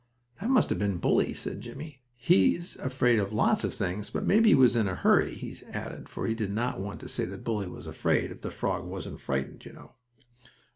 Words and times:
"That 0.39 0.49
must 0.49 0.71
have 0.71 0.79
been 0.79 0.97
Bully," 0.97 1.31
said 1.35 1.61
Jimmie. 1.61 2.01
"He's 2.15 2.75
afraid 2.77 3.19
of 3.19 3.31
lots 3.31 3.63
of 3.63 3.71
things. 3.71 4.09
But 4.09 4.25
maybe 4.25 4.49
he 4.49 4.55
was 4.55 4.75
in 4.75 4.87
a 4.87 4.95
hurry," 4.95 5.35
he 5.35 5.55
added, 5.71 6.09
for 6.09 6.25
he 6.25 6.33
did 6.33 6.49
not 6.51 6.79
want 6.81 7.01
to 7.01 7.07
say 7.07 7.25
that 7.25 7.43
Bully 7.43 7.67
was 7.67 7.85
afraid 7.85 8.31
if 8.31 8.41
the 8.41 8.49
frog 8.49 8.83
wasn't 8.85 9.21
frightened, 9.21 9.63
you 9.63 9.73
know. 9.73 9.91